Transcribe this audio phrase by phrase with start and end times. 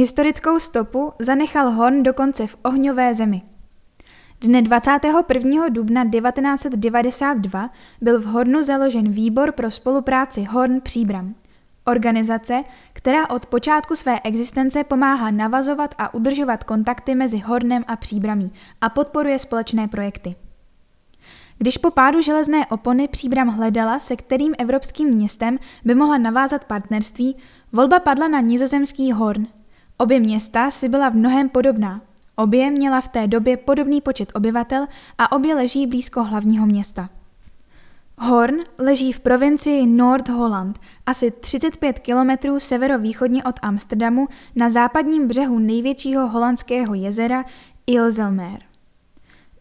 [0.00, 3.42] Historickou stopu zanechal Horn dokonce v ohňové zemi.
[4.40, 5.68] Dne 21.
[5.68, 11.34] dubna 1992 byl v Hornu založen výbor pro spolupráci Horn Příbram.
[11.84, 18.52] Organizace, která od počátku své existence pomáhá navazovat a udržovat kontakty mezi Hornem a Příbramí
[18.80, 20.34] a podporuje společné projekty.
[21.58, 27.36] Když po pádu železné opony Příbram hledala, se kterým evropským městem by mohla navázat partnerství,
[27.72, 29.46] volba padla na nizozemský Horn.
[30.00, 32.00] Obě města si byla v mnohem podobná.
[32.36, 34.86] Obě měla v té době podobný počet obyvatel
[35.18, 37.08] a obě leží blízko hlavního města.
[38.18, 46.28] Horn leží v provincii Nord-Holland, asi 35 kilometrů severovýchodně od Amsterdamu na západním břehu největšího
[46.28, 47.44] holandského jezera
[47.86, 48.60] Ilzelmeer.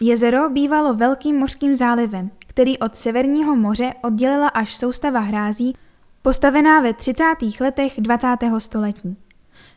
[0.00, 5.74] Jezero bývalo velkým mořským zálivem, který od Severního moře oddělila až soustava hrází,
[6.22, 7.24] postavená ve 30.
[7.60, 8.28] letech 20.
[8.58, 9.25] století.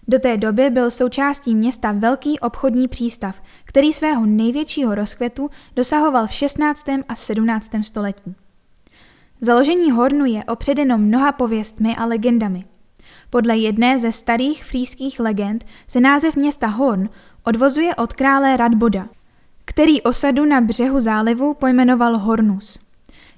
[0.09, 6.33] Do té doby byl součástí města velký obchodní přístav, který svého největšího rozkvětu dosahoval v
[6.33, 6.85] 16.
[7.07, 7.71] a 17.
[7.81, 8.35] století.
[9.41, 12.63] Založení Hornu je opředeno mnoha pověstmi a legendami.
[13.29, 17.09] Podle jedné ze starých frýských legend se název města Horn
[17.43, 19.09] odvozuje od krále Radboda,
[19.65, 22.79] který osadu na břehu zálivu pojmenoval Hornus.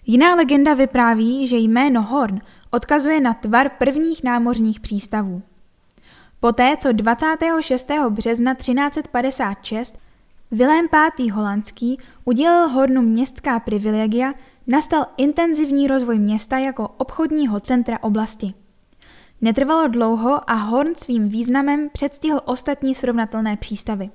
[0.05, 5.41] Jiná legenda vypráví, že jméno Horn odkazuje na tvar prvních námořních přístavů.
[6.41, 7.91] Poté, co 26.
[8.09, 9.99] března 1356
[10.51, 11.29] Vilém V.
[11.31, 14.33] holandský udělil Hornu městská privilegia,
[14.67, 18.53] nastal intenzivní rozvoj města jako obchodního centra oblasti.
[19.41, 24.09] Netrvalo dlouho a Horn svým významem předstihl ostatní srovnatelné přístavy.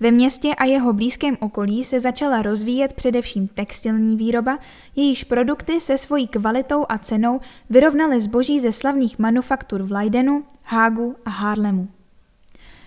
[0.00, 4.58] Ve městě a jeho blízkém okolí se začala rozvíjet především textilní výroba,
[4.96, 11.16] jejíž produkty se svojí kvalitou a cenou vyrovnaly zboží ze slavných manufaktur v Leidenu, Hágu
[11.24, 11.88] a Harlemu.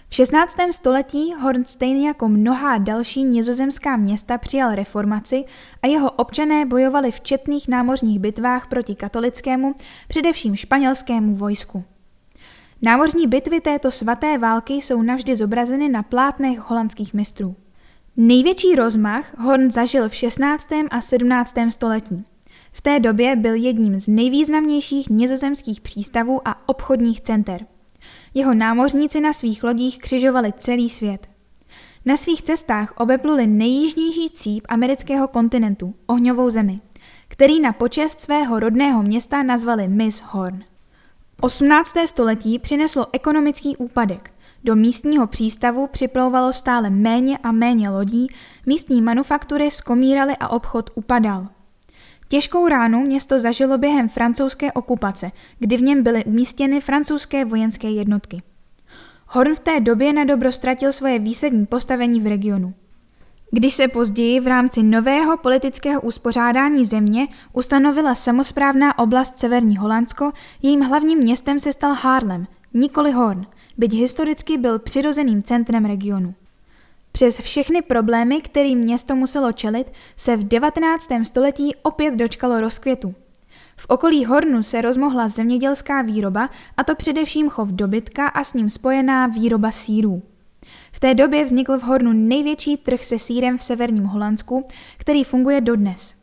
[0.10, 0.58] V 16.
[0.72, 5.46] století Hornstein jako mnohá další nizozemská města přijal reformaci
[5.82, 9.75] a jeho občané bojovali v četných námořních bitvách proti katolickému,
[10.08, 11.84] především španělskému vojsku.
[12.81, 17.56] Námořní bitvy této svaté války jsou navždy zobrazeny na plátnech holandských mistrů.
[18.17, 20.67] Největší rozmach Horn zažil v 16.
[20.91, 21.56] a 17.
[21.69, 22.25] století.
[22.72, 27.66] V té době byl jedním z nejvýznamnějších nizozemských přístavů a obchodních center.
[28.34, 31.28] Jeho námořníci na svých lodích křižovali celý svět.
[32.06, 36.79] Na svých cestách obepluli nejjižnější cíp amerického kontinentu, ohňovou zemi,
[37.28, 40.69] který na počest svého rodného města nazvali Miss Horn.
[41.41, 41.94] 18.
[42.05, 44.33] století přineslo ekonomický úpadek.
[44.63, 48.27] Do místního přístavu připlouvalo stále méně a méně lodí,
[48.66, 51.47] místní manufaktury skomíraly a obchod upadal.
[52.27, 58.41] Těžkou ránu město zažilo během francouzské okupace, kdy v něm byly umístěny francouzské vojenské jednotky.
[59.27, 62.73] Horn v té době na dobro ztratil svoje výsadní postavení v regionu.
[63.52, 70.82] Když se později v rámci nového politického uspořádání země ustanovila samozprávná oblast Severní Holandsko, jejím
[70.82, 73.46] hlavním městem se stal Haarlem, nikoli Horn,
[73.78, 76.34] byť historicky byl přirozeným centrem regionu.
[77.12, 81.10] Přes všechny problémy, kterým město muselo čelit, se v 19.
[81.24, 83.16] století opět dočkalo rozkvětu.
[83.78, 88.70] V okolí Hornu se rozmohla zemědělská výroba, a to především chov dobytka a s ním
[88.70, 90.22] spojená výroba sírů.
[90.91, 94.66] V té době vznikl v Hornu největší trh se sírem v severním Holandsku,
[94.97, 96.16] který funguje dodnes.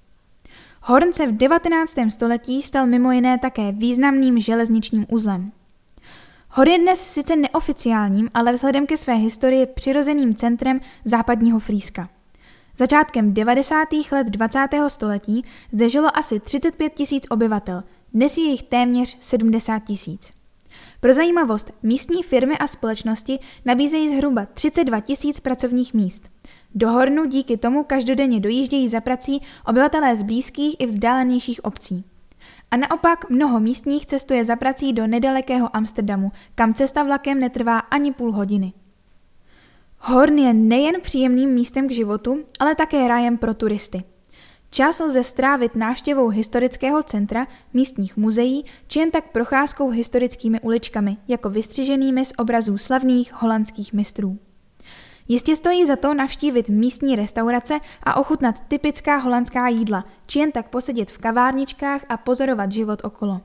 [0.83, 1.95] Horn se v 19.
[2.09, 5.53] století stal mimo jiné také významným železničním uzlem.
[6.51, 12.09] Hor je dnes sice neoficiálním, ale vzhledem ke své historii přirozeným centrem západního Frýska.
[12.79, 13.89] Začátkem 90.
[14.13, 14.69] let 20.
[14.89, 17.83] století zde žilo asi 35 tisíc obyvatel,
[18.15, 20.36] dnes je jich téměř 70 tisíc.
[21.01, 26.31] Pro zajímavost, místní firmy a společnosti nabízejí zhruba 32 tisíc pracovních míst.
[26.75, 32.05] Do Hornu díky tomu každodenně dojíždějí za prací obyvatelé z blízkých i vzdálenějších obcí.
[32.71, 38.13] A naopak mnoho místních cestuje za prací do nedalekého Amsterdamu, kam cesta vlakem netrvá ani
[38.13, 38.73] půl hodiny.
[39.99, 44.03] Horn je nejen příjemným místem k životu, ale také rájem pro turisty.
[44.77, 51.51] Čas lze strávit návštěvou historického centra, místních muzeí či jen tak procházkou historickými uličkami, jako
[51.51, 54.39] vystřiženými z obrazů slavných holandských mistrů.
[55.29, 60.69] Jistě stojí za to navštívit místní restaurace a ochutnat typická holandská jídla, či jen tak
[60.69, 63.41] posedět v kavárničkách a pozorovat život okolo.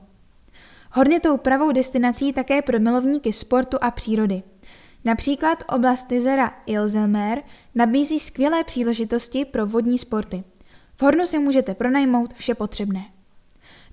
[0.90, 4.42] Horně tou pravou destinací také pro milovníky sportu a přírody.
[5.04, 7.42] Například oblast jezera Ilzelmeer
[7.74, 10.44] nabízí skvělé příležitosti pro vodní sporty.
[10.96, 13.04] V Hornu si můžete pronajmout vše potřebné.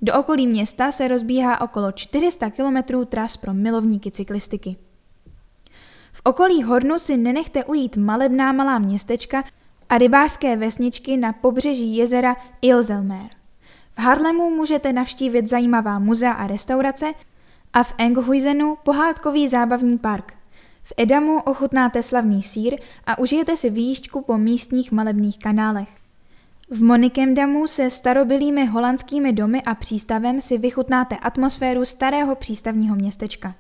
[0.01, 4.75] Do okolí města se rozbíhá okolo 400 km tras pro milovníky cyklistiky.
[6.13, 9.43] V okolí Hornu si nenechte ujít malebná malá městečka
[9.89, 13.29] a rybářské vesničky na pobřeží jezera Ilzelmer.
[13.95, 17.13] V Harlemu můžete navštívit zajímavá muzea a restaurace
[17.73, 20.33] a v Enghuizenu pohádkový zábavní park.
[20.83, 22.75] V Edamu ochutnáte slavný sír
[23.05, 25.98] a užijete si výjížďku po místních malebných kanálech.
[26.71, 33.55] V Monikemdamu se starobylými holandskými domy a přístavem si vychutnáte atmosféru starého přístavního městečka.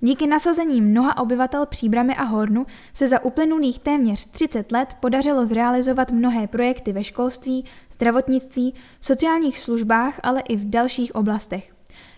[0.00, 6.10] Díky nasazení mnoha obyvatel Příbramy a Hornu se za uplynulých téměř 30 let podařilo zrealizovat
[6.10, 11.74] mnohé projekty ve školství, zdravotnictví, sociálních službách, ale i v dalších oblastech.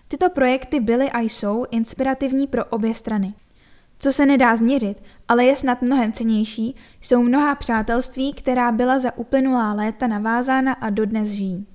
[0.08, 3.34] Tyto projekty byly a jsou inspirativní pro obě strany.
[3.98, 9.18] Co se nedá změřit, ale je snad mnohem cenější, jsou mnohá přátelství, která byla za
[9.18, 11.66] uplynulá léta navázána a dodnes žijí.